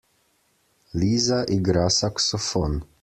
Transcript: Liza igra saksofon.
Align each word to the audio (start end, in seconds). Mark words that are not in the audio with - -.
Liza 0.99 1.39
igra 1.55 1.85
saksofon. 1.99 2.73